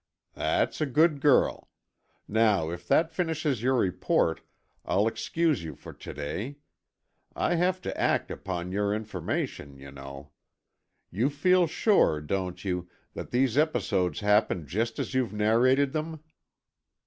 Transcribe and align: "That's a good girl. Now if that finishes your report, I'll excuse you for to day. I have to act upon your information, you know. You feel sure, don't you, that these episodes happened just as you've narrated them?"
"That's 0.33 0.81
a 0.81 0.87
good 0.87 1.21
girl. 1.21 1.69
Now 2.27 2.71
if 2.71 2.87
that 2.87 3.11
finishes 3.11 3.61
your 3.61 3.75
report, 3.75 4.41
I'll 4.83 5.05
excuse 5.07 5.63
you 5.63 5.75
for 5.75 5.93
to 5.93 6.13
day. 6.15 6.55
I 7.35 7.53
have 7.53 7.79
to 7.81 7.95
act 7.95 8.31
upon 8.31 8.71
your 8.71 8.95
information, 8.95 9.77
you 9.77 9.91
know. 9.91 10.31
You 11.11 11.29
feel 11.29 11.67
sure, 11.67 12.19
don't 12.19 12.65
you, 12.65 12.89
that 13.13 13.29
these 13.29 13.59
episodes 13.59 14.21
happened 14.21 14.65
just 14.69 14.97
as 14.97 15.13
you've 15.13 15.33
narrated 15.33 15.93
them?" 15.93 16.23